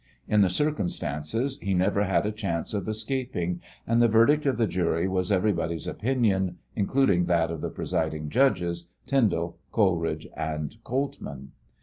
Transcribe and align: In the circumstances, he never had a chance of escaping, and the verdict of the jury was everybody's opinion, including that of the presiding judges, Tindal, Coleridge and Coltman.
In 0.27 0.41
the 0.41 0.49
circumstances, 0.49 1.59
he 1.59 1.75
never 1.75 2.05
had 2.05 2.25
a 2.25 2.31
chance 2.31 2.73
of 2.73 2.87
escaping, 2.87 3.61
and 3.85 4.01
the 4.01 4.07
verdict 4.07 4.47
of 4.47 4.57
the 4.57 4.65
jury 4.65 5.07
was 5.07 5.31
everybody's 5.31 5.85
opinion, 5.85 6.57
including 6.75 7.25
that 7.25 7.51
of 7.51 7.61
the 7.61 7.69
presiding 7.69 8.31
judges, 8.31 8.87
Tindal, 9.05 9.59
Coleridge 9.71 10.25
and 10.35 10.75
Coltman. 10.83 11.51